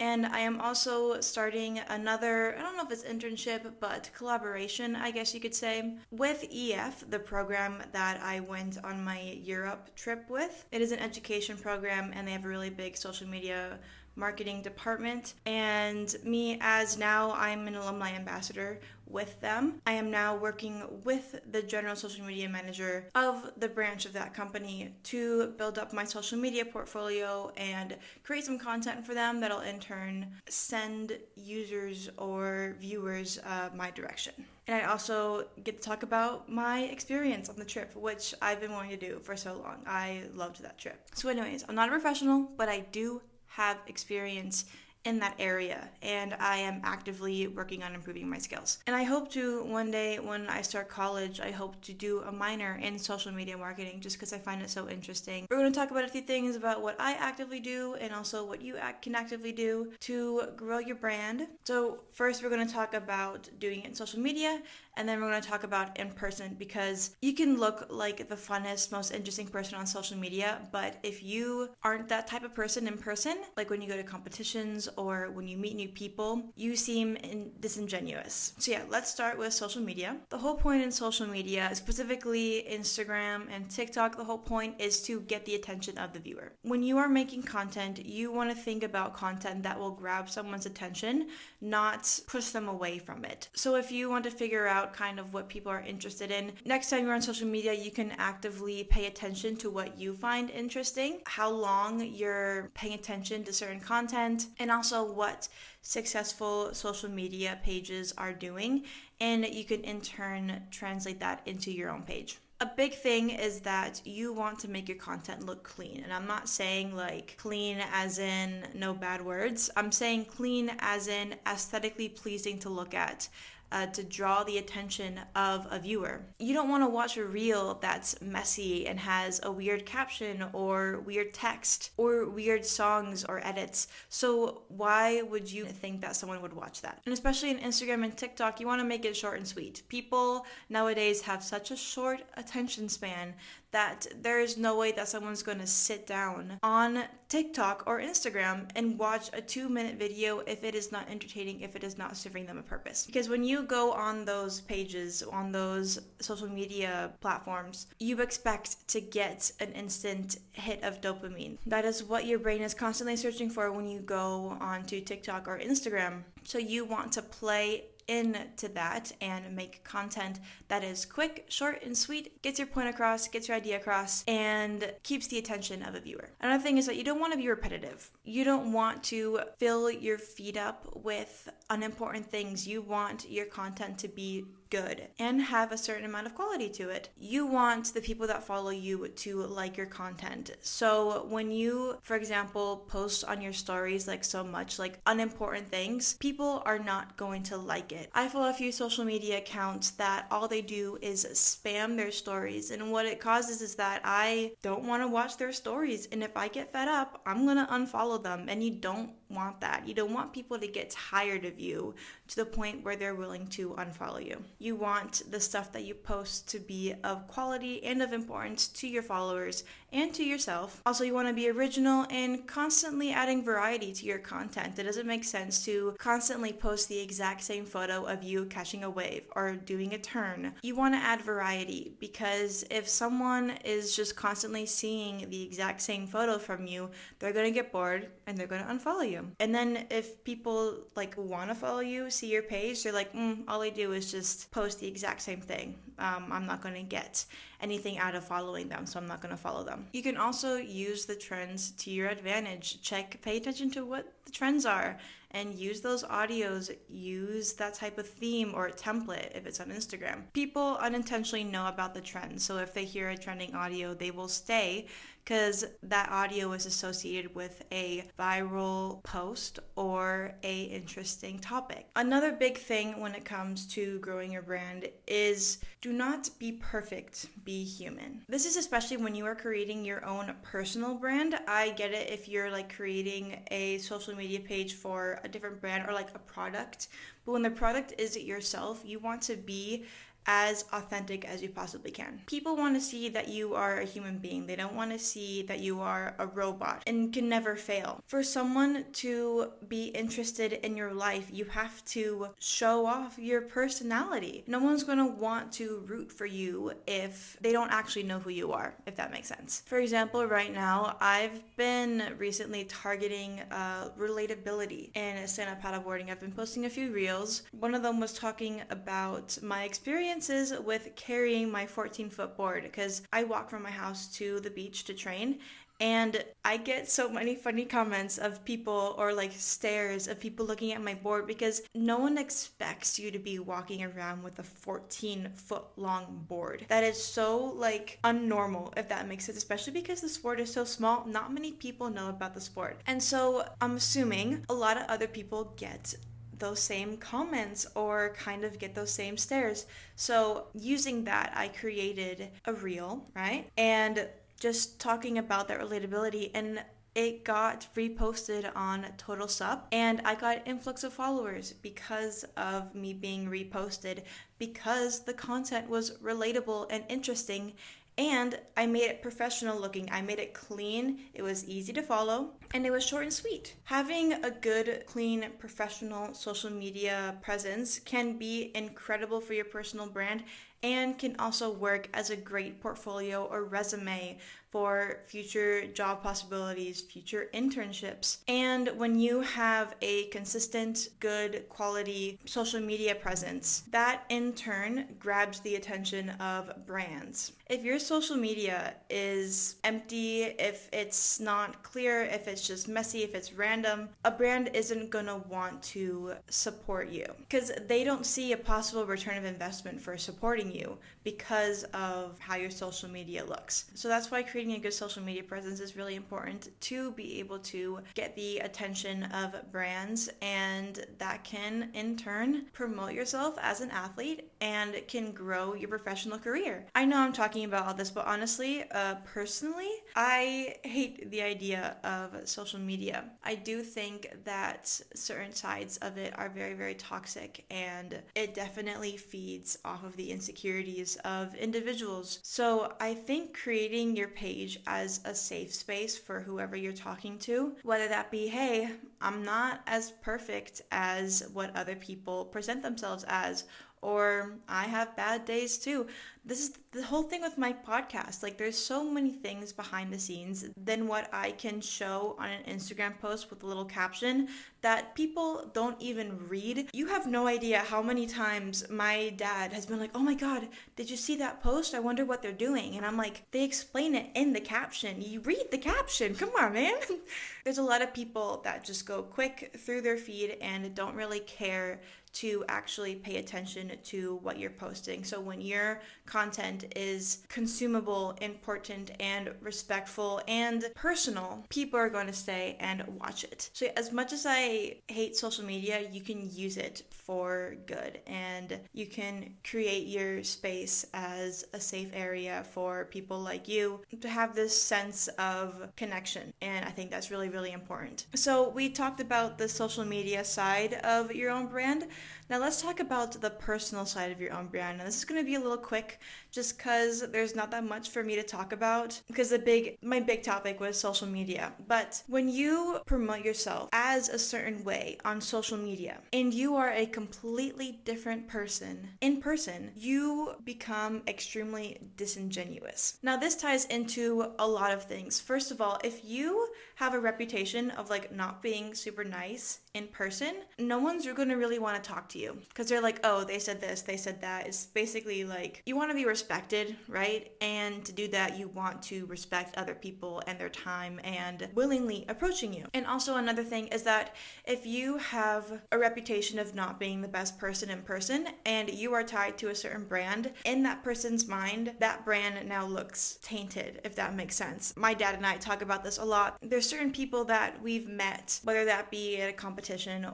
And 0.00 0.26
I 0.26 0.38
am 0.40 0.60
also 0.60 1.20
starting 1.20 1.80
another, 1.88 2.56
I 2.56 2.62
don't 2.62 2.76
know 2.76 2.84
if 2.84 2.92
it's 2.92 3.02
internship, 3.02 3.72
but 3.80 4.10
collaboration, 4.16 4.94
I 4.94 5.10
guess 5.10 5.34
you 5.34 5.40
could 5.40 5.54
say, 5.54 5.96
with 6.12 6.46
EF, 6.52 7.10
the 7.10 7.18
program 7.18 7.82
that 7.92 8.20
I 8.22 8.38
went 8.40 8.78
on 8.84 9.02
my 9.02 9.20
Europe 9.42 9.90
trip 9.96 10.30
with. 10.30 10.66
It 10.70 10.82
is 10.82 10.92
an 10.92 11.00
education 11.00 11.56
program, 11.56 12.12
and 12.14 12.28
they 12.28 12.32
have 12.32 12.44
a 12.44 12.48
really 12.48 12.70
big 12.70 12.96
social 12.96 13.26
media 13.26 13.80
marketing 14.18 14.62
department. 14.62 15.34
And 15.46 16.14
me, 16.24 16.58
as 16.60 16.98
now 16.98 17.32
I'm 17.32 17.66
an 17.68 17.76
alumni 17.76 18.12
ambassador 18.12 18.80
with 19.06 19.40
them, 19.40 19.80
I 19.86 19.92
am 19.92 20.10
now 20.10 20.36
working 20.36 20.82
with 21.04 21.40
the 21.50 21.62
general 21.62 21.96
social 21.96 22.26
media 22.26 22.48
manager 22.48 23.06
of 23.14 23.52
the 23.56 23.68
branch 23.68 24.04
of 24.04 24.12
that 24.12 24.34
company 24.34 24.94
to 25.04 25.48
build 25.56 25.78
up 25.78 25.92
my 25.92 26.04
social 26.04 26.38
media 26.38 26.64
portfolio 26.64 27.50
and 27.56 27.96
create 28.22 28.44
some 28.44 28.58
content 28.58 29.06
for 29.06 29.14
them 29.14 29.40
that'll 29.40 29.60
in 29.60 29.78
turn 29.78 30.26
send 30.48 31.18
users 31.36 32.10
or 32.18 32.76
viewers 32.78 33.38
uh, 33.46 33.70
my 33.74 33.90
direction. 33.90 34.34
And 34.66 34.76
I 34.76 34.84
also 34.90 35.46
get 35.64 35.80
to 35.80 35.82
talk 35.82 36.02
about 36.02 36.50
my 36.50 36.80
experience 36.80 37.48
on 37.48 37.56
the 37.56 37.64
trip, 37.64 37.96
which 37.96 38.34
I've 38.42 38.60
been 38.60 38.72
wanting 38.72 38.90
to 38.90 38.98
do 38.98 39.18
for 39.20 39.34
so 39.34 39.54
long. 39.54 39.82
I 39.86 40.24
loved 40.34 40.62
that 40.62 40.76
trip. 40.76 41.00
So, 41.14 41.30
anyways, 41.30 41.64
I'm 41.66 41.74
not 41.74 41.88
a 41.88 41.90
professional, 41.90 42.50
but 42.58 42.68
I 42.68 42.80
do 42.92 43.22
have 43.48 43.78
experience 43.86 44.64
in 45.04 45.18
that 45.20 45.34
area 45.38 45.88
and 46.02 46.34
I 46.34 46.58
am 46.58 46.80
actively 46.84 47.46
working 47.48 47.82
on 47.82 47.94
improving 47.94 48.28
my 48.28 48.38
skills. 48.38 48.78
And 48.86 48.94
I 48.94 49.04
hope 49.04 49.30
to 49.32 49.64
one 49.64 49.90
day 49.90 50.18
when 50.18 50.48
I 50.48 50.60
start 50.60 50.88
college, 50.88 51.40
I 51.40 51.50
hope 51.50 51.80
to 51.82 51.92
do 51.92 52.20
a 52.26 52.32
minor 52.32 52.78
in 52.82 52.98
social 52.98 53.32
media 53.32 53.56
marketing 53.56 54.00
just 54.00 54.16
because 54.16 54.32
I 54.32 54.38
find 54.38 54.60
it 54.60 54.70
so 54.70 54.88
interesting. 54.88 55.46
We're 55.50 55.58
going 55.58 55.72
to 55.72 55.78
talk 55.78 55.90
about 55.90 56.04
a 56.04 56.08
few 56.08 56.20
things 56.20 56.56
about 56.56 56.82
what 56.82 56.96
I 57.00 57.12
actively 57.14 57.60
do 57.60 57.94
and 58.00 58.12
also 58.12 58.44
what 58.44 58.60
you 58.60 58.76
can 59.00 59.14
actively 59.14 59.52
do 59.52 59.92
to 60.00 60.48
grow 60.56 60.78
your 60.78 60.96
brand. 60.96 61.46
So, 61.64 62.00
first, 62.12 62.42
we're 62.42 62.50
going 62.50 62.66
to 62.66 62.72
talk 62.72 62.92
about 62.92 63.48
doing 63.58 63.80
it 63.80 63.86
in 63.86 63.94
social 63.94 64.20
media 64.20 64.60
and 64.98 65.08
then 65.08 65.20
we're 65.20 65.30
going 65.30 65.40
to 65.40 65.48
talk 65.48 65.62
about 65.62 65.96
in 65.98 66.10
person 66.10 66.56
because 66.58 67.16
you 67.22 67.32
can 67.32 67.56
look 67.56 67.86
like 67.88 68.28
the 68.28 68.34
funnest, 68.34 68.90
most 68.90 69.12
interesting 69.12 69.46
person 69.46 69.78
on 69.78 69.86
social 69.86 70.16
media, 70.16 70.60
but 70.72 70.98
if 71.04 71.22
you 71.22 71.70
aren't 71.84 72.08
that 72.08 72.26
type 72.26 72.42
of 72.42 72.52
person 72.52 72.88
in 72.88 72.98
person, 72.98 73.36
like 73.56 73.70
when 73.70 73.80
you 73.80 73.88
go 73.88 73.96
to 73.96 74.02
competitions 74.02 74.88
or 74.96 75.30
when 75.30 75.46
you 75.46 75.56
meet 75.56 75.76
new 75.76 75.88
people, 75.88 76.42
you 76.56 76.74
seem 76.74 77.14
in- 77.16 77.52
disingenuous. 77.60 78.54
So, 78.58 78.72
yeah, 78.72 78.82
let's 78.88 79.08
start 79.08 79.38
with 79.38 79.52
social 79.54 79.80
media. 79.80 80.16
The 80.30 80.38
whole 80.38 80.56
point 80.56 80.82
in 80.82 80.90
social 80.90 81.28
media, 81.28 81.70
specifically 81.74 82.66
Instagram 82.68 83.46
and 83.54 83.70
TikTok, 83.70 84.16
the 84.16 84.24
whole 84.24 84.38
point 84.38 84.80
is 84.80 85.00
to 85.02 85.20
get 85.20 85.44
the 85.44 85.54
attention 85.54 85.96
of 85.98 86.12
the 86.12 86.18
viewer. 86.18 86.52
When 86.62 86.82
you 86.82 86.98
are 86.98 87.08
making 87.08 87.44
content, 87.44 88.04
you 88.04 88.32
want 88.32 88.50
to 88.50 88.56
think 88.56 88.82
about 88.82 89.14
content 89.14 89.62
that 89.62 89.78
will 89.78 89.92
grab 89.92 90.28
someone's 90.28 90.66
attention, 90.66 91.28
not 91.60 92.18
push 92.26 92.50
them 92.50 92.68
away 92.68 92.98
from 92.98 93.24
it. 93.24 93.48
So, 93.54 93.74
if 93.76 93.90
you 93.90 94.08
want 94.08 94.24
to 94.24 94.30
figure 94.30 94.66
out 94.66 94.92
kind 94.92 95.18
of 95.18 95.34
what 95.34 95.48
people 95.48 95.72
are 95.72 95.80
interested 95.80 96.30
in. 96.30 96.52
Next 96.64 96.90
time 96.90 97.04
you're 97.04 97.14
on 97.14 97.22
social 97.22 97.48
media, 97.48 97.72
you 97.72 97.90
can 97.90 98.12
actively 98.12 98.84
pay 98.84 99.06
attention 99.06 99.56
to 99.56 99.70
what 99.70 99.98
you 99.98 100.14
find 100.14 100.50
interesting, 100.50 101.20
how 101.26 101.50
long 101.50 102.04
you're 102.04 102.70
paying 102.74 102.94
attention 102.94 103.44
to 103.44 103.52
certain 103.52 103.80
content, 103.80 104.46
and 104.58 104.70
also 104.70 105.12
what 105.12 105.48
successful 105.82 106.72
social 106.74 107.10
media 107.10 107.58
pages 107.64 108.12
are 108.16 108.32
doing. 108.32 108.84
And 109.20 109.44
you 109.46 109.64
can 109.64 109.82
in 109.82 110.00
turn 110.00 110.62
translate 110.70 111.20
that 111.20 111.42
into 111.46 111.72
your 111.72 111.90
own 111.90 112.02
page 112.02 112.38
a 112.60 112.66
big 112.66 112.94
thing 112.94 113.30
is 113.30 113.60
that 113.60 114.02
you 114.04 114.32
want 114.32 114.58
to 114.58 114.68
make 114.68 114.88
your 114.88 114.98
content 114.98 115.46
look 115.46 115.62
clean. 115.62 116.00
And 116.02 116.12
I'm 116.12 116.26
not 116.26 116.48
saying 116.48 116.94
like 116.94 117.36
clean 117.38 117.78
as 117.92 118.18
in 118.18 118.66
no 118.74 118.94
bad 118.94 119.24
words. 119.24 119.70
I'm 119.76 119.92
saying 119.92 120.24
clean 120.24 120.72
as 120.80 121.06
in 121.06 121.36
aesthetically 121.46 122.08
pleasing 122.08 122.58
to 122.60 122.68
look 122.68 122.94
at 122.94 123.28
uh, 123.72 123.86
to 123.86 124.02
draw 124.02 124.44
the 124.44 124.58
attention 124.58 125.20
of 125.34 125.66
a 125.70 125.78
viewer. 125.78 126.22
You 126.38 126.54
don't 126.54 126.68
want 126.68 126.82
to 126.82 126.88
watch 126.88 127.16
a 127.16 127.24
reel 127.24 127.78
that's 127.80 128.20
messy 128.20 128.86
and 128.86 128.98
has 128.98 129.40
a 129.42 129.52
weird 129.52 129.84
caption 129.84 130.44
or 130.52 131.00
weird 131.00 131.34
text 131.34 131.90
or 131.96 132.28
weird 132.28 132.64
songs 132.64 133.24
or 133.24 133.44
edits. 133.46 133.88
So, 134.08 134.62
why 134.68 135.22
would 135.22 135.50
you 135.50 135.64
think 135.64 136.00
that 136.00 136.16
someone 136.16 136.42
would 136.42 136.52
watch 136.52 136.80
that? 136.82 137.00
And 137.04 137.12
especially 137.12 137.50
in 137.50 137.58
Instagram 137.58 138.04
and 138.04 138.16
TikTok, 138.16 138.60
you 138.60 138.66
want 138.66 138.80
to 138.80 138.86
make 138.86 139.04
it 139.04 139.16
short 139.16 139.38
and 139.38 139.46
sweet. 139.46 139.82
People 139.88 140.46
nowadays 140.68 141.22
have 141.22 141.42
such 141.42 141.70
a 141.70 141.76
short 141.76 142.20
attention 142.36 142.88
span 142.88 143.34
that 143.70 144.06
there 144.22 144.40
is 144.40 144.56
no 144.56 144.76
way 144.76 144.92
that 144.92 145.08
someone's 145.08 145.42
going 145.42 145.58
to 145.58 145.66
sit 145.66 146.06
down 146.06 146.58
on 146.62 147.04
TikTok 147.28 147.82
or 147.86 148.00
Instagram 148.00 148.68
and 148.74 148.98
watch 148.98 149.28
a 149.32 149.40
two 149.40 149.68
minute 149.68 149.98
video 149.98 150.38
if 150.40 150.64
it 150.64 150.74
is 150.74 150.90
not 150.90 151.08
entertaining, 151.10 151.60
if 151.60 151.76
it 151.76 151.84
is 151.84 151.98
not 151.98 152.16
serving 152.16 152.46
them 152.46 152.58
a 152.58 152.62
purpose. 152.62 153.04
Because 153.06 153.28
when 153.28 153.44
you 153.44 153.62
go 153.62 153.92
on 153.92 154.24
those 154.24 154.60
pages, 154.62 155.22
on 155.22 155.52
those 155.52 155.98
social 156.20 156.48
media 156.48 157.12
platforms, 157.20 157.86
you 157.98 158.20
expect 158.20 158.88
to 158.88 159.00
get 159.00 159.52
an 159.60 159.72
instant 159.72 160.38
hit 160.52 160.82
of 160.82 161.00
dopamine. 161.00 161.58
That 161.66 161.84
is 161.84 162.02
what 162.02 162.26
your 162.26 162.38
brain 162.38 162.62
is 162.62 162.74
constantly 162.74 163.16
searching 163.16 163.50
for 163.50 163.70
when 163.72 163.86
you 163.86 164.00
go 164.00 164.56
onto 164.60 165.00
TikTok 165.00 165.46
or 165.46 165.58
Instagram. 165.58 166.22
So 166.44 166.58
you 166.58 166.84
want 166.84 167.12
to 167.12 167.22
play 167.22 167.84
into 168.08 168.68
that 168.68 169.12
and 169.20 169.54
make 169.54 169.84
content 169.84 170.40
that 170.68 170.82
is 170.82 171.04
quick, 171.04 171.46
short, 171.48 171.82
and 171.84 171.96
sweet, 171.96 172.42
gets 172.42 172.58
your 172.58 172.66
point 172.66 172.88
across, 172.88 173.28
gets 173.28 173.48
your 173.48 173.56
idea 173.56 173.76
across, 173.76 174.24
and 174.26 174.92
keeps 175.02 175.26
the 175.26 175.38
attention 175.38 175.82
of 175.82 175.94
a 175.94 176.00
viewer. 176.00 176.30
Another 176.40 176.62
thing 176.62 176.78
is 176.78 176.86
that 176.86 176.96
you 176.96 177.04
don't 177.04 177.20
want 177.20 177.32
to 177.32 177.38
be 177.38 177.48
repetitive. 177.48 178.10
You 178.24 178.44
don't 178.44 178.72
want 178.72 179.04
to 179.04 179.40
fill 179.58 179.90
your 179.90 180.18
feed 180.18 180.56
up 180.56 180.88
with 180.94 181.48
unimportant 181.70 182.30
things. 182.30 182.66
You 182.66 182.82
want 182.82 183.30
your 183.30 183.46
content 183.46 183.98
to 183.98 184.08
be 184.08 184.44
good 184.70 185.08
and 185.18 185.40
have 185.40 185.72
a 185.72 185.78
certain 185.78 186.04
amount 186.04 186.26
of 186.26 186.34
quality 186.34 186.68
to 186.68 186.90
it. 186.90 187.08
You 187.18 187.46
want 187.46 187.94
the 187.94 188.00
people 188.00 188.26
that 188.26 188.44
follow 188.44 188.70
you 188.70 189.08
to 189.08 189.42
like 189.46 189.76
your 189.76 189.86
content. 189.86 190.50
So 190.60 191.26
when 191.28 191.50
you, 191.50 191.98
for 192.02 192.16
example, 192.16 192.84
post 192.88 193.24
on 193.24 193.40
your 193.40 193.52
stories 193.52 194.06
like 194.06 194.24
so 194.24 194.44
much 194.44 194.78
like 194.78 195.00
unimportant 195.06 195.68
things, 195.68 196.16
people 196.18 196.62
are 196.66 196.78
not 196.78 197.16
going 197.16 197.42
to 197.44 197.56
like 197.56 197.92
it. 197.92 198.10
I 198.14 198.28
follow 198.28 198.48
a 198.48 198.54
few 198.54 198.72
social 198.72 199.04
media 199.04 199.38
accounts 199.38 199.90
that 199.92 200.26
all 200.30 200.48
they 200.48 200.62
do 200.62 200.98
is 201.00 201.24
spam 201.24 201.96
their 201.96 202.10
stories 202.10 202.70
and 202.70 202.92
what 202.92 203.06
it 203.06 203.20
causes 203.20 203.62
is 203.62 203.74
that 203.76 204.02
I 204.04 204.52
don't 204.62 204.84
want 204.84 205.02
to 205.02 205.08
watch 205.08 205.36
their 205.36 205.52
stories 205.52 206.06
and 206.12 206.22
if 206.22 206.36
I 206.36 206.48
get 206.48 206.72
fed 206.72 206.88
up, 206.88 207.20
I'm 207.26 207.44
going 207.44 207.56
to 207.56 207.72
unfollow 207.72 208.22
them 208.22 208.46
and 208.48 208.62
you 208.62 208.70
don't 208.70 209.10
want 209.30 209.60
that. 209.60 209.86
You 209.86 209.94
don't 209.94 210.12
want 210.12 210.32
people 210.32 210.58
to 210.58 210.66
get 210.66 210.90
tired 210.90 211.44
of 211.44 211.58
you 211.60 211.94
to 212.28 212.36
the 212.36 212.44
point 212.44 212.84
where 212.84 212.96
they're 212.96 213.14
willing 213.14 213.46
to 213.48 213.70
unfollow 213.78 214.24
you. 214.24 214.42
You 214.58 214.76
want 214.76 215.22
the 215.30 215.40
stuff 215.40 215.72
that 215.72 215.84
you 215.84 215.94
post 215.94 216.48
to 216.50 216.58
be 216.58 216.94
of 217.04 217.26
quality 217.26 217.82
and 217.84 218.02
of 218.02 218.12
importance 218.12 218.68
to 218.68 218.88
your 218.88 219.02
followers 219.02 219.64
and 219.92 220.12
to 220.14 220.22
yourself. 220.22 220.82
Also, 220.84 221.04
you 221.04 221.14
want 221.14 221.28
to 221.28 221.34
be 221.34 221.48
original 221.48 222.06
and 222.10 222.46
constantly 222.46 223.10
adding 223.10 223.42
variety 223.42 223.92
to 223.92 224.04
your 224.04 224.18
content. 224.18 224.78
It 224.78 224.84
doesn't 224.84 225.06
make 225.06 225.24
sense 225.24 225.64
to 225.64 225.94
constantly 225.98 226.52
post 226.52 226.88
the 226.88 226.98
exact 226.98 227.42
same 227.42 227.64
photo 227.64 228.04
of 228.04 228.22
you 228.22 228.44
catching 228.46 228.84
a 228.84 228.90
wave 228.90 229.24
or 229.34 229.56
doing 229.56 229.94
a 229.94 229.98
turn. 229.98 230.52
You 230.62 230.76
want 230.76 230.94
to 230.94 230.98
add 230.98 231.22
variety 231.22 231.94
because 231.98 232.64
if 232.70 232.88
someone 232.88 233.54
is 233.64 233.96
just 233.96 234.14
constantly 234.14 234.66
seeing 234.66 235.28
the 235.30 235.42
exact 235.42 235.80
same 235.80 236.06
photo 236.06 236.38
from 236.38 236.66
you, 236.66 236.90
they're 237.18 237.32
going 237.32 237.46
to 237.46 237.50
get 237.50 237.72
bored 237.72 238.10
and 238.26 238.36
they're 238.36 238.46
going 238.46 238.64
to 238.64 238.70
unfollow 238.70 239.10
you. 239.10 239.30
And 239.40 239.54
then 239.54 239.86
if 239.90 240.22
people 240.24 240.84
like 240.96 241.14
want 241.16 241.48
to 241.48 241.54
follow 241.54 241.80
you, 241.80 242.10
see 242.18 242.30
your 242.32 242.42
page, 242.42 242.82
they're 242.82 242.92
like, 242.92 243.12
mm, 243.12 243.42
all 243.48 243.62
I 243.62 243.70
do 243.70 243.92
is 243.92 244.10
just 244.10 244.50
post 244.50 244.80
the 244.80 244.86
exact 244.86 245.22
same 245.22 245.40
thing. 245.40 245.78
Um, 245.98 246.26
I'm 246.30 246.46
not 246.46 246.60
going 246.60 246.74
to 246.74 246.82
get 246.82 247.24
anything 247.60 247.98
out 247.98 248.14
of 248.14 248.24
following 248.24 248.68
them, 248.68 248.86
so 248.86 248.98
I'm 248.98 249.06
not 249.06 249.20
going 249.20 249.30
to 249.30 249.40
follow 249.40 249.64
them. 249.64 249.86
You 249.92 250.02
can 250.02 250.16
also 250.16 250.56
use 250.56 251.06
the 251.06 251.14
trends 251.14 251.70
to 251.82 251.90
your 251.90 252.08
advantage. 252.08 252.82
Check, 252.82 253.20
pay 253.22 253.36
attention 253.36 253.70
to 253.72 253.84
what 253.84 254.12
the 254.24 254.32
trends 254.32 254.66
are 254.66 254.98
and 255.32 255.54
use 255.54 255.80
those 255.80 256.04
audios, 256.04 256.74
use 256.88 257.52
that 257.54 257.74
type 257.74 257.98
of 257.98 258.08
theme 258.08 258.52
or 258.54 258.70
template 258.70 259.36
if 259.36 259.46
it's 259.46 259.60
on 259.60 259.68
Instagram. 259.68 260.22
People 260.32 260.78
unintentionally 260.80 261.44
know 261.44 261.66
about 261.66 261.94
the 261.94 262.00
trend, 262.00 262.40
so 262.40 262.58
if 262.58 262.72
they 262.72 262.84
hear 262.84 263.10
a 263.10 263.16
trending 263.16 263.54
audio, 263.54 263.94
they 263.94 264.10
will 264.10 264.28
stay 264.28 264.86
because 265.28 265.66
that 265.82 266.10
audio 266.10 266.52
is 266.52 266.64
associated 266.64 267.34
with 267.34 267.62
a 267.70 268.02
viral 268.18 269.02
post 269.02 269.58
or 269.76 270.32
a 270.42 270.62
interesting 270.62 271.38
topic. 271.38 271.86
Another 271.96 272.32
big 272.32 272.56
thing 272.56 272.98
when 272.98 273.14
it 273.14 273.26
comes 273.26 273.66
to 273.66 273.98
growing 273.98 274.32
your 274.32 274.40
brand 274.40 274.88
is 275.06 275.58
do 275.82 275.92
not 275.92 276.30
be 276.38 276.52
perfect, 276.52 277.26
be 277.44 277.62
human. 277.62 278.22
This 278.26 278.46
is 278.46 278.56
especially 278.56 278.96
when 278.96 279.14
you 279.14 279.26
are 279.26 279.34
creating 279.34 279.84
your 279.84 280.02
own 280.06 280.34
personal 280.40 280.94
brand. 280.94 281.38
I 281.46 281.70
get 281.72 281.92
it 281.92 282.10
if 282.10 282.26
you're 282.26 282.50
like 282.50 282.74
creating 282.74 283.38
a 283.50 283.76
social 283.78 284.16
media 284.16 284.40
page 284.40 284.74
for 284.76 285.17
a 285.24 285.28
different 285.28 285.60
brand 285.60 285.88
or 285.88 285.92
like 285.92 286.08
a 286.14 286.18
product, 286.18 286.88
but 287.24 287.32
when 287.32 287.42
the 287.42 287.50
product 287.50 287.92
is 287.98 288.16
it 288.16 288.22
yourself, 288.22 288.82
you 288.84 288.98
want 288.98 289.22
to 289.22 289.36
be 289.36 289.84
as 290.28 290.66
authentic 290.74 291.24
as 291.24 291.42
you 291.42 291.48
possibly 291.48 291.90
can. 291.90 292.20
People 292.26 292.54
want 292.54 292.74
to 292.76 292.80
see 292.80 293.08
that 293.08 293.28
you 293.28 293.54
are 293.54 293.78
a 293.78 293.84
human 293.84 294.18
being. 294.18 294.46
They 294.46 294.56
don't 294.56 294.74
want 294.74 294.92
to 294.92 294.98
see 294.98 295.42
that 295.44 295.60
you 295.60 295.80
are 295.80 296.14
a 296.18 296.26
robot 296.26 296.82
and 296.86 297.12
can 297.12 297.28
never 297.28 297.56
fail. 297.56 298.04
For 298.06 298.22
someone 298.22 298.84
to 298.92 299.52
be 299.68 299.86
interested 299.86 300.52
in 300.52 300.76
your 300.76 300.92
life, 300.92 301.28
you 301.32 301.46
have 301.46 301.82
to 301.86 302.28
show 302.38 302.84
off 302.84 303.18
your 303.18 303.40
personality. 303.40 304.44
No 304.46 304.58
one's 304.58 304.84
going 304.84 304.98
to 304.98 305.06
want 305.06 305.50
to 305.52 305.82
root 305.86 306.12
for 306.12 306.26
you 306.26 306.72
if 306.86 307.38
they 307.40 307.52
don't 307.52 307.72
actually 307.72 308.02
know 308.02 308.18
who 308.18 308.30
you 308.30 308.52
are, 308.52 308.74
if 308.86 308.96
that 308.96 309.10
makes 309.10 309.28
sense. 309.28 309.62
For 309.64 309.78
example, 309.78 310.26
right 310.26 310.52
now, 310.52 310.96
I've 311.00 311.42
been 311.56 312.12
recently 312.18 312.64
targeting 312.64 313.40
uh, 313.50 313.88
relatability 313.98 314.94
in 314.94 315.26
stand 315.26 315.48
up 315.48 315.62
paddleboarding. 315.62 316.10
I've 316.10 316.20
been 316.20 316.32
posting 316.32 316.66
a 316.66 316.70
few 316.70 316.92
reels. 316.92 317.44
One 317.52 317.74
of 317.74 317.82
them 317.82 317.98
was 317.98 318.12
talking 318.12 318.60
about 318.68 319.38
my 319.42 319.62
experience 319.62 320.17
experiences 320.18 320.64
with 320.64 320.94
carrying 320.96 321.50
my 321.50 321.64
14 321.64 322.10
foot 322.10 322.36
board 322.36 322.64
because 322.64 323.02
I 323.12 323.22
walk 323.22 323.48
from 323.48 323.62
my 323.62 323.70
house 323.70 324.08
to 324.16 324.40
the 324.40 324.50
beach 324.50 324.84
to 324.84 324.94
train 324.94 325.38
and 325.80 326.24
I 326.44 326.56
get 326.56 326.90
so 326.90 327.08
many 327.08 327.36
funny 327.36 327.64
comments 327.64 328.18
of 328.18 328.44
people 328.44 328.96
or 328.98 329.12
like 329.12 329.30
stares 329.32 330.08
of 330.08 330.18
people 330.18 330.44
looking 330.44 330.72
at 330.72 330.82
my 330.82 330.94
board 330.94 331.28
because 331.28 331.62
no 331.72 331.98
one 331.98 332.18
expects 332.18 332.98
you 332.98 333.12
to 333.12 333.18
be 333.20 333.38
walking 333.38 333.84
around 333.84 334.24
with 334.24 334.40
a 334.40 334.42
14 334.42 335.30
foot 335.36 335.62
long 335.76 336.24
board. 336.28 336.66
That 336.68 336.82
is 336.82 337.00
so 337.00 337.52
like 337.54 338.00
unnormal, 338.02 338.76
if 338.76 338.88
that 338.88 339.06
makes 339.06 339.26
sense, 339.26 339.38
especially 339.38 339.74
because 339.74 340.00
the 340.00 340.08
sport 340.08 340.40
is 340.40 340.52
so 340.52 340.64
small. 340.64 341.06
Not 341.06 341.32
many 341.32 341.52
people 341.52 341.90
know 341.90 342.08
about 342.08 342.34
the 342.34 342.40
sport. 342.40 342.80
And 342.88 343.00
so 343.00 343.48
I'm 343.60 343.76
assuming 343.76 344.44
a 344.48 344.54
lot 344.54 344.78
of 344.78 344.82
other 344.88 345.06
people 345.06 345.54
get 345.56 345.94
those 346.38 346.60
same 346.60 346.96
comments 346.96 347.66
or 347.74 348.14
kind 348.16 348.44
of 348.44 348.58
get 348.58 348.74
those 348.74 348.92
same 348.92 349.16
stares. 349.16 349.66
So, 349.96 350.46
using 350.54 351.04
that, 351.04 351.32
I 351.34 351.48
created 351.48 352.30
a 352.44 352.52
reel, 352.52 353.06
right? 353.14 353.50
And 353.56 354.08
just 354.40 354.80
talking 354.80 355.18
about 355.18 355.48
that 355.48 355.60
relatability 355.60 356.30
and 356.34 356.62
it 356.94 357.24
got 357.24 357.68
reposted 357.76 358.50
on 358.56 358.86
Total 358.96 359.28
Sup 359.28 359.68
and 359.70 360.00
I 360.04 360.14
got 360.14 360.46
influx 360.46 360.84
of 360.84 360.92
followers 360.92 361.52
because 361.52 362.24
of 362.36 362.74
me 362.74 362.92
being 362.92 363.28
reposted 363.28 364.02
because 364.38 365.04
the 365.04 365.14
content 365.14 365.68
was 365.68 365.92
relatable 365.98 366.66
and 366.70 366.84
interesting 366.88 367.52
and 367.98 368.38
I 368.56 368.66
made 368.66 368.84
it 368.84 369.02
professional 369.02 369.60
looking. 369.60 369.90
I 369.90 370.00
made 370.02 370.20
it 370.20 370.32
clean, 370.32 371.00
it 371.12 371.22
was 371.22 371.44
easy 371.46 371.72
to 371.72 371.82
follow, 371.82 372.30
and 372.54 372.64
it 372.64 372.70
was 372.70 372.86
short 372.86 373.02
and 373.02 373.12
sweet. 373.12 373.56
Having 373.64 374.24
a 374.24 374.30
good, 374.30 374.84
clean, 374.86 375.26
professional 375.38 376.14
social 376.14 376.50
media 376.50 377.16
presence 377.20 377.80
can 377.80 378.16
be 378.16 378.52
incredible 378.54 379.20
for 379.20 379.34
your 379.34 379.44
personal 379.44 379.88
brand 379.88 380.22
and 380.62 380.98
can 380.98 381.16
also 381.18 381.50
work 381.50 381.88
as 381.92 382.10
a 382.10 382.16
great 382.16 382.60
portfolio 382.60 383.24
or 383.24 383.44
resume 383.44 384.18
for 384.50 385.00
future 385.06 385.66
job 385.66 386.02
possibilities, 386.02 386.80
future 386.80 387.28
internships. 387.34 388.18
And 388.28 388.68
when 388.76 388.98
you 388.98 389.20
have 389.20 389.74
a 389.82 390.04
consistent, 390.06 390.88
good 391.00 391.48
quality 391.48 392.18
social 392.24 392.60
media 392.60 392.94
presence, 392.94 393.64
that 393.70 394.04
in 394.08 394.32
turn 394.32 394.86
grabs 394.98 395.40
the 395.40 395.56
attention 395.56 396.10
of 396.20 396.66
brands. 396.66 397.32
If 397.48 397.64
your 397.64 397.78
social 397.78 398.16
media 398.16 398.74
is 398.90 399.56
empty, 399.64 400.24
if 400.24 400.68
it's 400.72 401.18
not 401.18 401.62
clear, 401.62 402.02
if 402.02 402.28
it's 402.28 402.46
just 402.46 402.68
messy, 402.68 403.02
if 403.02 403.14
it's 403.14 403.32
random, 403.32 403.88
a 404.04 404.10
brand 404.10 404.50
isn't 404.52 404.90
gonna 404.90 405.18
want 405.28 405.62
to 405.62 406.12
support 406.28 406.90
you 406.90 407.06
because 407.20 407.50
they 407.66 407.84
don't 407.84 408.04
see 408.04 408.32
a 408.32 408.36
possible 408.36 408.84
return 408.84 409.16
of 409.16 409.24
investment 409.24 409.80
for 409.80 409.96
supporting 409.96 410.52
you 410.52 410.76
because 411.04 411.64
of 411.72 412.18
how 412.18 412.36
your 412.36 412.50
social 412.50 412.88
media 412.88 413.24
looks. 413.24 413.66
So 413.74 413.88
that's 413.88 414.10
why 414.10 414.22
creating 414.38 414.54
a 414.54 414.60
good 414.60 414.72
social 414.72 415.02
media 415.02 415.24
presence 415.24 415.58
is 415.58 415.74
really 415.74 415.96
important 415.96 416.48
to 416.60 416.92
be 416.92 417.18
able 417.18 417.40
to 417.40 417.80
get 417.94 418.14
the 418.14 418.38
attention 418.38 419.02
of 419.06 419.34
brands 419.50 420.08
and 420.22 420.86
that 420.98 421.24
can 421.24 421.68
in 421.74 421.96
turn 421.96 422.44
promote 422.52 422.92
yourself 422.92 423.34
as 423.42 423.60
an 423.60 423.68
athlete 423.72 424.30
and 424.40 424.80
can 424.86 425.10
grow 425.10 425.54
your 425.54 425.68
professional 425.68 426.20
career. 426.20 426.64
I 426.76 426.84
know 426.84 426.98
I'm 426.98 427.12
talking 427.12 427.46
about 427.46 427.66
all 427.66 427.74
this, 427.74 427.90
but 427.90 428.06
honestly, 428.06 428.62
uh, 428.70 428.94
personally, 429.04 429.70
I 429.96 430.54
hate 430.62 431.10
the 431.10 431.22
idea 431.22 431.76
of 431.82 432.28
social 432.28 432.60
media. 432.60 433.10
I 433.24 433.34
do 433.34 433.62
think 433.62 434.08
that 434.22 434.68
certain 434.94 435.32
sides 435.32 435.78
of 435.78 435.98
it 435.98 436.16
are 436.16 436.28
very, 436.28 436.54
very 436.54 436.76
toxic 436.76 437.44
and 437.50 438.00
it 438.14 438.34
definitely 438.34 438.98
feeds 438.98 439.58
off 439.64 439.82
of 439.82 439.96
the 439.96 440.12
insecurities 440.12 440.94
of 441.04 441.34
individuals. 441.34 442.20
So 442.22 442.74
I 442.78 442.94
think 442.94 443.36
creating 443.36 443.96
your 443.96 444.06
page 444.06 444.27
as 444.66 445.00
a 445.04 445.14
safe 445.14 445.54
space 445.54 445.96
for 445.96 446.20
whoever 446.20 446.56
you're 446.56 446.72
talking 446.72 447.18
to, 447.20 447.56
whether 447.62 447.88
that 447.88 448.10
be, 448.10 448.26
hey, 448.28 448.70
I'm 449.00 449.24
not 449.24 449.60
as 449.66 449.92
perfect 450.02 450.62
as 450.70 451.28
what 451.32 451.54
other 451.56 451.76
people 451.76 452.24
present 452.24 452.62
themselves 452.62 453.04
as, 453.08 453.44
or 453.82 454.34
I 454.48 454.64
have 454.64 454.96
bad 454.96 455.24
days 455.24 455.58
too 455.58 455.86
this 456.28 456.40
is 456.40 456.58
the 456.72 456.82
whole 456.82 457.04
thing 457.04 457.22
with 457.22 457.38
my 457.38 457.54
podcast. 457.54 458.22
Like, 458.22 458.36
there's 458.36 458.56
so 458.56 458.84
many 458.84 459.10
things 459.10 459.50
behind 459.50 459.90
the 459.90 459.98
scenes 459.98 460.44
than 460.62 460.86
what 460.86 461.08
I 461.10 461.30
can 461.30 461.62
show 461.62 462.16
on 462.18 462.28
an 462.28 462.42
Instagram 462.44 462.98
post 463.00 463.30
with 463.30 463.42
a 463.42 463.46
little 463.46 463.64
caption 463.64 464.28
that 464.60 464.94
people 464.94 465.50
don't 465.54 465.80
even 465.80 466.18
read. 466.28 466.68
You 466.74 466.86
have 466.88 467.06
no 467.06 467.26
idea 467.26 467.60
how 467.60 467.80
many 467.80 468.06
times 468.06 468.68
my 468.68 469.14
dad 469.16 469.54
has 469.54 469.64
been 469.64 469.80
like, 469.80 469.92
Oh 469.94 470.00
my 470.00 470.12
God, 470.12 470.48
did 470.76 470.90
you 470.90 470.98
see 470.98 471.16
that 471.16 471.42
post? 471.42 471.74
I 471.74 471.80
wonder 471.80 472.04
what 472.04 472.20
they're 472.20 472.32
doing. 472.32 472.76
And 472.76 472.84
I'm 472.84 472.98
like, 472.98 473.22
They 473.30 473.42
explain 473.42 473.94
it 473.94 474.10
in 474.14 474.34
the 474.34 474.40
caption. 474.40 475.00
You 475.00 475.20
read 475.20 475.46
the 475.50 475.58
caption. 475.58 476.14
Come 476.14 476.32
on, 476.38 476.52
man. 476.52 476.74
there's 477.44 477.58
a 477.58 477.62
lot 477.62 477.80
of 477.80 477.94
people 477.94 478.42
that 478.44 478.64
just 478.64 478.84
go 478.84 479.02
quick 479.02 479.56
through 479.56 479.80
their 479.80 479.96
feed 479.96 480.36
and 480.42 480.74
don't 480.74 480.94
really 480.94 481.20
care 481.20 481.80
to 482.18 482.44
actually 482.48 482.96
pay 482.96 483.16
attention 483.16 483.70
to 483.84 484.16
what 484.22 484.38
you're 484.38 484.50
posting. 484.50 485.04
So 485.04 485.20
when 485.20 485.40
your 485.40 485.80
content 486.04 486.64
is 486.74 487.24
consumable, 487.28 488.16
important, 488.20 488.90
and 488.98 489.30
respectful 489.40 490.20
and 490.26 490.64
personal, 490.74 491.44
people 491.48 491.78
are 491.78 491.88
going 491.88 492.08
to 492.08 492.12
stay 492.12 492.56
and 492.58 492.82
watch 493.00 493.22
it. 493.22 493.50
So 493.52 493.68
as 493.76 493.92
much 493.92 494.12
as 494.12 494.26
I 494.26 494.78
hate 494.88 495.16
social 495.16 495.44
media, 495.44 495.88
you 495.92 496.00
can 496.00 496.28
use 496.32 496.56
it 496.56 496.82
for 496.90 497.56
good 497.66 498.00
and 498.06 498.58
you 498.72 498.86
can 498.86 499.34
create 499.48 499.86
your 499.86 500.24
space 500.24 500.86
as 500.94 501.44
a 501.52 501.60
safe 501.60 501.90
area 501.92 502.44
for 502.52 502.86
people 502.86 503.20
like 503.20 503.46
you 503.46 503.80
to 504.00 504.08
have 504.08 504.34
this 504.34 504.60
sense 504.60 505.06
of 505.18 505.68
connection. 505.76 506.32
And 506.40 506.64
I 506.64 506.70
think 506.70 506.90
that's 506.90 507.10
really, 507.10 507.28
really 507.28 507.52
important. 507.52 508.06
So 508.14 508.48
we 508.48 508.70
talked 508.70 509.00
about 509.00 509.38
the 509.38 509.48
social 509.48 509.84
media 509.84 510.24
side 510.24 510.74
of 510.84 511.12
your 511.12 511.30
own 511.30 511.46
brand. 511.46 511.86
Now 512.30 512.38
let's 512.38 512.60
talk 512.60 512.80
about 512.80 513.12
the 513.20 513.30
personal 513.30 513.86
side 513.86 514.12
of 514.12 514.20
your 514.20 514.32
own 514.32 514.48
brand. 514.48 514.78
Now 514.78 514.84
this 514.84 514.96
is 514.96 515.04
going 515.04 515.20
to 515.20 515.26
be 515.26 515.36
a 515.36 515.40
little 515.40 515.56
quick 515.56 516.00
just 516.30 516.58
cuz 516.58 517.00
there's 517.00 517.34
not 517.34 517.50
that 517.50 517.64
much 517.64 517.90
for 517.90 518.02
me 518.02 518.14
to 518.16 518.22
talk 518.22 518.52
about 518.52 519.00
because 519.06 519.30
the 519.30 519.38
big 519.38 519.78
my 519.82 520.00
big 520.00 520.22
topic 520.22 520.60
was 520.60 520.78
social 520.78 521.06
media. 521.06 521.52
But 521.66 522.02
when 522.06 522.28
you 522.28 522.80
promote 522.86 523.24
yourself 523.24 523.68
as 523.72 524.08
a 524.08 524.18
certain 524.18 524.62
way 524.64 524.98
on 525.04 525.20
social 525.20 525.56
media 525.56 525.98
and 526.12 526.32
you 526.34 526.56
are 526.56 526.72
a 526.72 526.86
completely 526.86 527.80
different 527.84 528.28
person 528.28 528.88
in 529.00 529.20
person, 529.20 529.70
you 529.74 530.34
become 530.44 531.02
extremely 531.06 531.78
disingenuous. 531.96 532.98
Now 533.02 533.16
this 533.16 533.36
ties 533.36 533.64
into 533.66 534.32
a 534.38 534.46
lot 534.46 534.72
of 534.72 534.84
things. 534.84 535.20
First 535.20 535.50
of 535.50 535.60
all, 535.60 535.78
if 535.84 536.04
you 536.04 536.48
have 536.76 536.94
a 536.94 537.00
reputation 537.00 537.70
of 537.72 537.90
like 537.90 538.12
not 538.12 538.42
being 538.42 538.74
super 538.74 539.04
nice 539.04 539.60
in 539.78 539.86
person, 539.88 540.34
no 540.58 540.78
one's 540.78 541.06
going 541.06 541.28
to 541.28 541.36
really 541.36 541.58
want 541.58 541.82
to 541.82 541.88
talk 541.88 542.08
to 542.10 542.18
you 542.18 542.36
because 542.48 542.68
they're 542.68 542.82
like, 542.82 543.00
oh, 543.04 543.24
they 543.24 543.38
said 543.38 543.60
this, 543.60 543.82
they 543.82 543.96
said 543.96 544.20
that. 544.20 544.46
It's 544.46 544.66
basically 544.66 545.24
like 545.24 545.62
you 545.64 545.76
want 545.76 545.90
to 545.90 545.94
be 545.94 546.04
respected, 546.04 546.76
right? 546.88 547.30
And 547.40 547.84
to 547.84 547.92
do 547.92 548.08
that, 548.08 548.36
you 548.36 548.48
want 548.48 548.82
to 548.84 549.06
respect 549.06 549.56
other 549.56 549.74
people 549.74 550.20
and 550.26 550.38
their 550.38 550.48
time 550.48 551.00
and 551.04 551.48
willingly 551.54 552.04
approaching 552.08 552.52
you. 552.52 552.66
And 552.74 552.86
also, 552.86 553.16
another 553.16 553.44
thing 553.44 553.68
is 553.68 553.84
that 553.84 554.16
if 554.44 554.66
you 554.66 554.98
have 554.98 555.60
a 555.70 555.78
reputation 555.78 556.38
of 556.38 556.54
not 556.54 556.80
being 556.80 557.00
the 557.00 557.08
best 557.08 557.38
person 557.38 557.70
in 557.70 557.82
person 557.82 558.28
and 558.44 558.68
you 558.68 558.92
are 558.92 559.04
tied 559.04 559.38
to 559.38 559.48
a 559.48 559.54
certain 559.54 559.84
brand, 559.84 560.32
in 560.44 560.62
that 560.64 560.82
person's 560.82 561.28
mind, 561.28 561.72
that 561.78 562.04
brand 562.04 562.48
now 562.48 562.66
looks 562.66 563.18
tainted, 563.22 563.80
if 563.84 563.94
that 563.94 564.16
makes 564.16 564.34
sense. 564.34 564.74
My 564.76 564.92
dad 564.92 565.14
and 565.14 565.26
I 565.26 565.36
talk 565.36 565.62
about 565.62 565.84
this 565.84 565.98
a 565.98 566.04
lot. 566.04 566.36
There's 566.42 566.68
certain 566.68 566.90
people 566.90 567.24
that 567.26 567.62
we've 567.62 567.88
met, 567.88 568.40
whether 568.42 568.64
that 568.64 568.90
be 568.90 569.20
at 569.20 569.30
a 569.30 569.32
competition 569.32 569.67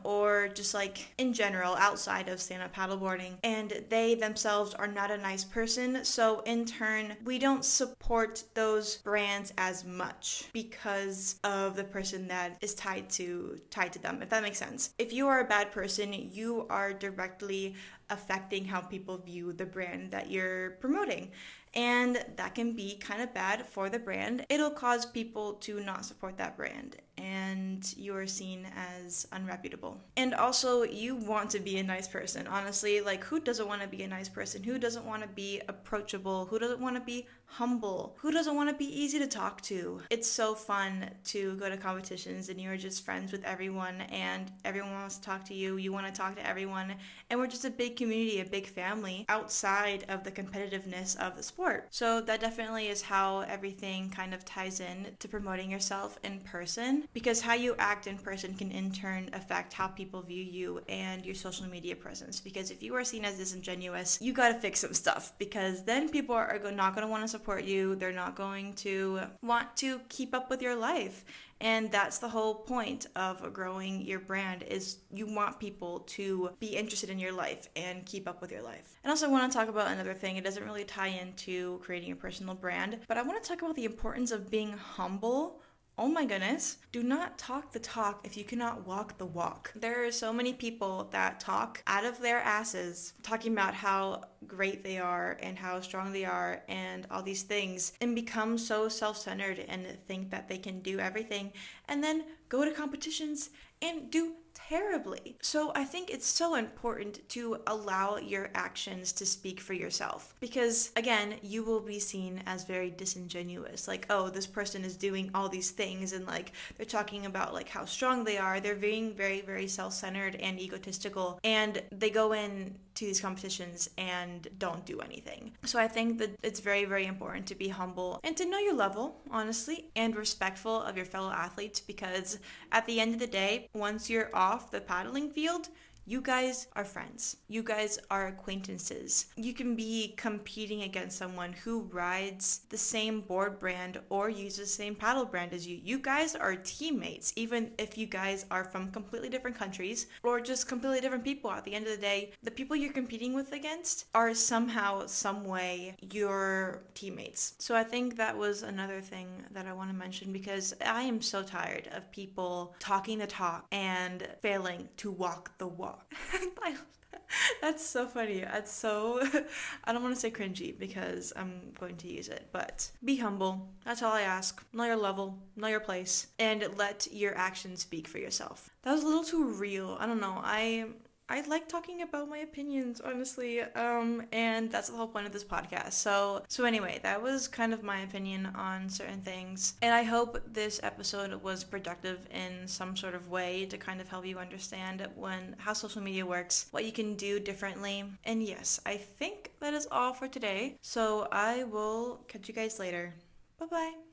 or 0.04 0.48
just 0.48 0.74
like 0.74 1.14
in 1.18 1.32
general 1.32 1.74
outside 1.76 2.28
of 2.28 2.40
stand 2.40 2.62
up 2.62 2.74
paddleboarding, 2.74 3.34
and 3.42 3.84
they 3.88 4.14
themselves 4.14 4.74
are 4.74 4.86
not 4.86 5.10
a 5.10 5.18
nice 5.18 5.44
person. 5.44 6.04
So, 6.04 6.40
in 6.40 6.64
turn, 6.64 7.16
we 7.24 7.38
don't 7.38 7.64
support 7.64 8.44
those 8.54 8.98
brands 8.98 9.52
as 9.58 9.84
much 9.84 10.48
because 10.52 11.38
of 11.44 11.76
the 11.76 11.84
person 11.84 12.28
that 12.28 12.56
is 12.60 12.74
tied 12.74 13.08
to 13.10 13.58
tied 13.70 13.92
to 13.92 13.98
them 13.98 14.22
if 14.22 14.28
that 14.30 14.42
makes 14.42 14.58
sense 14.58 14.94
if 14.98 15.12
you 15.12 15.26
are 15.28 15.40
a 15.40 15.44
bad 15.44 15.70
person 15.72 16.12
you 16.12 16.66
are 16.70 16.92
directly 16.92 17.74
affecting 18.10 18.64
how 18.64 18.80
people 18.80 19.18
view 19.18 19.52
the 19.52 19.66
brand 19.66 20.10
that 20.10 20.30
you're 20.30 20.70
promoting 20.80 21.30
and 21.74 22.24
that 22.36 22.54
can 22.54 22.72
be 22.72 22.96
kind 22.96 23.20
of 23.20 23.34
bad 23.34 23.66
for 23.66 23.90
the 23.90 23.98
brand. 23.98 24.46
It'll 24.48 24.70
cause 24.70 25.04
people 25.04 25.54
to 25.54 25.80
not 25.80 26.04
support 26.04 26.38
that 26.38 26.56
brand 26.56 26.96
and 27.24 27.94
you're 27.96 28.26
seen 28.26 28.66
as 28.76 29.26
unreputable. 29.32 29.96
And 30.16 30.34
also, 30.34 30.82
you 30.82 31.16
want 31.16 31.50
to 31.50 31.58
be 31.58 31.78
a 31.78 31.82
nice 31.82 32.06
person. 32.06 32.46
Honestly, 32.46 33.00
like, 33.00 33.24
who 33.24 33.40
doesn't 33.40 33.66
want 33.66 33.80
to 33.80 33.88
be 33.88 34.02
a 34.02 34.08
nice 34.08 34.28
person? 34.28 34.62
Who 34.62 34.78
doesn't 34.78 35.06
want 35.06 35.22
to 35.22 35.28
be 35.28 35.62
approachable? 35.68 36.44
Who 36.46 36.58
doesn't 36.58 36.80
want 36.80 36.96
to 36.96 37.00
be 37.00 37.26
humble? 37.46 38.16
Who 38.18 38.32
doesn't 38.32 38.56
want 38.56 38.68
to 38.68 38.74
be 38.74 38.86
easy 38.86 39.18
to 39.20 39.26
talk 39.26 39.60
to? 39.62 40.00
It's 40.10 40.28
so 40.28 40.54
fun 40.54 41.08
to 41.26 41.54
go 41.56 41.68
to 41.68 41.76
competitions 41.76 42.48
and 42.48 42.60
you're 42.60 42.76
just 42.76 43.04
friends 43.04 43.30
with 43.30 43.44
everyone 43.44 44.00
and 44.02 44.50
everyone 44.64 44.92
wants 44.92 45.18
to 45.18 45.22
talk 45.22 45.44
to 45.46 45.54
you. 45.54 45.76
You 45.76 45.92
want 45.92 46.06
to 46.06 46.12
talk 46.12 46.34
to 46.36 46.46
everyone. 46.46 46.94
And 47.30 47.38
we're 47.38 47.46
just 47.46 47.64
a 47.64 47.70
big 47.70 47.96
community, 47.96 48.40
a 48.40 48.44
big 48.44 48.66
family 48.66 49.24
outside 49.28 50.04
of 50.08 50.24
the 50.24 50.32
competitiveness 50.32 51.16
of 51.16 51.36
the 51.36 51.42
sport. 51.42 51.86
So 51.90 52.20
that 52.22 52.40
definitely 52.40 52.88
is 52.88 53.02
how 53.02 53.40
everything 53.40 54.10
kind 54.10 54.34
of 54.34 54.44
ties 54.44 54.80
in 54.80 55.08
to 55.20 55.28
promoting 55.28 55.70
yourself 55.70 56.18
in 56.24 56.40
person 56.40 57.04
because 57.14 57.40
how 57.40 57.54
you 57.54 57.74
act 57.78 58.06
in 58.06 58.18
person 58.18 58.52
can 58.54 58.70
in 58.70 58.92
turn 58.92 59.30
affect 59.32 59.72
how 59.72 59.86
people 59.86 60.20
view 60.20 60.42
you 60.42 60.80
and 60.88 61.24
your 61.24 61.34
social 61.34 61.66
media 61.66 61.96
presence. 61.96 62.40
Because 62.40 62.70
if 62.70 62.82
you 62.82 62.94
are 62.94 63.04
seen 63.04 63.24
as 63.24 63.38
disingenuous, 63.38 64.18
you 64.20 64.32
got 64.32 64.48
to 64.48 64.54
fix 64.54 64.80
some 64.80 64.92
stuff 64.92 65.32
because 65.38 65.84
then 65.84 66.08
people 66.08 66.34
are 66.34 66.60
not 66.72 66.94
want 67.08 67.22
to 67.22 67.28
support 67.28 67.64
you. 67.64 67.94
They're 67.94 68.12
not 68.12 68.34
going 68.34 68.74
to 68.74 69.20
want 69.42 69.76
to 69.76 70.00
keep 70.08 70.34
up 70.34 70.50
with 70.50 70.60
your 70.60 70.74
life 70.74 71.24
and 71.60 71.90
that's 71.90 72.18
the 72.18 72.28
whole 72.28 72.54
point 72.54 73.06
of 73.16 73.52
growing 73.52 74.02
your 74.02 74.18
brand 74.18 74.62
is 74.64 74.98
you 75.12 75.26
want 75.26 75.58
people 75.60 76.00
to 76.00 76.50
be 76.58 76.76
interested 76.76 77.10
in 77.10 77.18
your 77.18 77.32
life 77.32 77.68
and 77.76 78.04
keep 78.04 78.28
up 78.28 78.40
with 78.40 78.50
your 78.50 78.62
life 78.62 78.98
and 79.04 79.10
also 79.10 79.26
i 79.26 79.30
want 79.30 79.50
to 79.50 79.56
talk 79.56 79.68
about 79.68 79.90
another 79.90 80.14
thing 80.14 80.36
it 80.36 80.44
doesn't 80.44 80.64
really 80.64 80.84
tie 80.84 81.08
into 81.08 81.78
creating 81.78 82.12
a 82.12 82.16
personal 82.16 82.54
brand 82.54 82.98
but 83.08 83.16
i 83.16 83.22
want 83.22 83.42
to 83.42 83.48
talk 83.48 83.62
about 83.62 83.76
the 83.76 83.84
importance 83.84 84.30
of 84.30 84.50
being 84.50 84.72
humble 84.72 85.60
Oh 85.96 86.08
my 86.08 86.24
goodness, 86.24 86.78
do 86.90 87.04
not 87.04 87.38
talk 87.38 87.70
the 87.70 87.78
talk 87.78 88.26
if 88.26 88.36
you 88.36 88.42
cannot 88.42 88.84
walk 88.84 89.16
the 89.16 89.26
walk. 89.26 89.72
There 89.76 90.04
are 90.04 90.10
so 90.10 90.32
many 90.32 90.52
people 90.52 91.06
that 91.12 91.38
talk 91.38 91.84
out 91.86 92.04
of 92.04 92.20
their 92.20 92.40
asses 92.40 93.12
talking 93.22 93.52
about 93.52 93.74
how 93.74 94.24
great 94.44 94.82
they 94.82 94.98
are 94.98 95.38
and 95.40 95.56
how 95.56 95.80
strong 95.80 96.12
they 96.12 96.24
are 96.24 96.64
and 96.68 97.06
all 97.12 97.22
these 97.22 97.44
things 97.44 97.92
and 98.00 98.12
become 98.12 98.58
so 98.58 98.88
self 98.88 99.16
centered 99.16 99.64
and 99.68 99.86
think 100.08 100.30
that 100.30 100.48
they 100.48 100.58
can 100.58 100.80
do 100.80 100.98
everything 100.98 101.52
and 101.86 102.02
then 102.02 102.24
go 102.48 102.64
to 102.64 102.72
competitions 102.72 103.50
and 103.80 104.10
do 104.10 104.32
terribly. 104.68 105.36
So 105.40 105.72
I 105.74 105.84
think 105.84 106.10
it's 106.10 106.26
so 106.26 106.54
important 106.54 107.26
to 107.30 107.58
allow 107.66 108.16
your 108.16 108.50
actions 108.54 109.12
to 109.12 109.26
speak 109.26 109.60
for 109.60 109.74
yourself 109.74 110.34
because 110.40 110.90
again, 110.96 111.34
you 111.42 111.62
will 111.64 111.80
be 111.80 111.98
seen 111.98 112.42
as 112.46 112.64
very 112.64 112.90
disingenuous. 112.90 113.86
Like, 113.86 114.06
oh, 114.10 114.28
this 114.28 114.46
person 114.46 114.84
is 114.84 114.96
doing 114.96 115.30
all 115.34 115.48
these 115.48 115.70
things 115.70 116.12
and 116.12 116.26
like 116.26 116.52
they're 116.76 116.86
talking 116.86 117.26
about 117.26 117.54
like 117.54 117.68
how 117.68 117.84
strong 117.84 118.24
they 118.24 118.38
are. 118.38 118.60
They're 118.60 118.74
being 118.74 119.14
very 119.14 119.40
very 119.40 119.68
self-centered 119.68 120.36
and 120.36 120.60
egotistical 120.60 121.38
and 121.44 121.82
they 121.92 122.10
go 122.10 122.32
in 122.32 122.74
to 122.94 123.04
these 123.04 123.20
competitions 123.20 123.90
and 123.98 124.48
don't 124.58 124.84
do 124.86 125.00
anything. 125.00 125.52
So 125.64 125.78
I 125.78 125.88
think 125.88 126.18
that 126.18 126.30
it's 126.42 126.60
very, 126.60 126.84
very 126.84 127.06
important 127.06 127.46
to 127.46 127.54
be 127.54 127.68
humble 127.68 128.20
and 128.22 128.36
to 128.36 128.48
know 128.48 128.58
your 128.58 128.74
level, 128.74 129.20
honestly, 129.30 129.90
and 129.96 130.14
respectful 130.14 130.82
of 130.82 130.96
your 130.96 131.06
fellow 131.06 131.30
athletes 131.30 131.80
because 131.80 132.38
at 132.72 132.86
the 132.86 133.00
end 133.00 133.14
of 133.14 133.20
the 133.20 133.26
day, 133.26 133.68
once 133.74 134.08
you're 134.08 134.30
off 134.34 134.53
the 134.70 134.80
paddling 134.80 135.30
field, 135.30 135.68
you 136.06 136.20
guys 136.20 136.66
are 136.74 136.84
friends. 136.84 137.38
You 137.48 137.62
guys 137.62 137.98
are 138.10 138.26
acquaintances. 138.26 139.26
You 139.36 139.54
can 139.54 139.74
be 139.74 140.14
competing 140.16 140.82
against 140.82 141.16
someone 141.16 141.52
who 141.52 141.82
rides 141.92 142.60
the 142.68 142.76
same 142.76 143.22
board 143.22 143.58
brand 143.58 143.98
or 144.10 144.28
uses 144.28 144.58
the 144.58 144.66
same 144.66 144.94
paddle 144.94 145.24
brand 145.24 145.54
as 145.54 145.66
you. 145.66 145.80
You 145.82 145.98
guys 145.98 146.34
are 146.34 146.56
teammates, 146.56 147.32
even 147.36 147.70
if 147.78 147.96
you 147.96 148.06
guys 148.06 148.44
are 148.50 148.64
from 148.64 148.90
completely 148.90 149.30
different 149.30 149.56
countries 149.56 150.06
or 150.22 150.40
just 150.40 150.68
completely 150.68 151.00
different 151.00 151.24
people. 151.24 151.50
At 151.50 151.64
the 151.64 151.74
end 151.74 151.86
of 151.86 151.92
the 151.92 152.00
day, 152.00 152.32
the 152.42 152.50
people 152.50 152.76
you're 152.76 152.92
competing 152.92 153.32
with 153.32 153.52
against 153.52 154.04
are 154.14 154.34
somehow, 154.34 155.06
some 155.06 155.44
way, 155.44 155.96
your 156.12 156.82
teammates. 156.94 157.54
So 157.58 157.74
I 157.74 157.82
think 157.84 158.16
that 158.16 158.36
was 158.36 158.62
another 158.62 159.00
thing 159.00 159.28
that 159.52 159.66
I 159.66 159.72
want 159.72 159.88
to 159.88 159.96
mention 159.96 160.32
because 160.32 160.74
I 160.84 161.02
am 161.02 161.22
so 161.22 161.42
tired 161.42 161.88
of 161.92 162.10
people 162.12 162.74
talking 162.78 163.18
the 163.18 163.26
talk 163.26 163.66
and 163.72 164.28
failing 164.42 164.88
to 164.98 165.10
walk 165.10 165.56
the 165.56 165.66
walk. 165.66 165.93
That's 167.60 167.84
so 167.84 168.06
funny. 168.06 168.40
That's 168.40 168.72
so. 168.72 169.20
I 169.84 169.92
don't 169.92 170.02
want 170.02 170.14
to 170.14 170.20
say 170.20 170.30
cringy 170.30 170.78
because 170.78 171.32
I'm 171.36 171.72
going 171.78 171.96
to 171.96 172.08
use 172.08 172.28
it, 172.28 172.48
but 172.52 172.90
be 173.04 173.16
humble. 173.16 173.68
That's 173.84 174.02
all 174.02 174.12
I 174.12 174.22
ask. 174.22 174.64
Know 174.72 174.84
your 174.84 174.96
level, 174.96 175.38
know 175.56 175.68
your 175.68 175.80
place, 175.80 176.28
and 176.38 176.64
let 176.76 177.08
your 177.10 177.36
actions 177.36 177.80
speak 177.80 178.06
for 178.06 178.18
yourself. 178.18 178.70
That 178.82 178.92
was 178.92 179.02
a 179.02 179.06
little 179.06 179.24
too 179.24 179.44
real. 179.44 179.96
I 179.98 180.06
don't 180.06 180.20
know. 180.20 180.40
I 180.42 180.86
I 181.28 181.40
like 181.48 181.68
talking 181.68 182.02
about 182.02 182.28
my 182.28 182.38
opinions, 182.38 183.00
honestly. 183.00 183.62
Um, 183.62 184.22
and 184.32 184.70
that's 184.70 184.88
the 184.88 184.96
whole 184.96 185.06
point 185.06 185.26
of 185.26 185.32
this 185.32 185.44
podcast. 185.44 185.92
So, 185.92 186.42
so 186.48 186.64
anyway, 186.64 187.00
that 187.02 187.22
was 187.22 187.48
kind 187.48 187.72
of 187.72 187.82
my 187.82 188.00
opinion 188.00 188.50
on 188.54 188.88
certain 188.88 189.22
things. 189.22 189.74
And 189.80 189.94
I 189.94 190.02
hope 190.02 190.40
this 190.52 190.80
episode 190.82 191.42
was 191.42 191.64
productive 191.64 192.26
in 192.30 192.68
some 192.68 192.96
sort 192.96 193.14
of 193.14 193.30
way 193.30 193.64
to 193.66 193.78
kind 193.78 194.00
of 194.00 194.08
help 194.08 194.26
you 194.26 194.38
understand 194.38 195.08
when 195.16 195.56
how 195.58 195.72
social 195.72 196.02
media 196.02 196.26
works, 196.26 196.66
what 196.72 196.84
you 196.84 196.92
can 196.92 197.14
do 197.14 197.40
differently. 197.40 198.04
And 198.24 198.42
yes, 198.42 198.80
I 198.84 198.96
think 198.96 199.52
that 199.60 199.72
is 199.72 199.88
all 199.90 200.12
for 200.12 200.28
today. 200.28 200.76
So 200.82 201.26
I 201.32 201.64
will 201.64 202.20
catch 202.28 202.48
you 202.48 202.54
guys 202.54 202.78
later. 202.78 203.14
Bye 203.58 203.66
bye. 203.66 203.94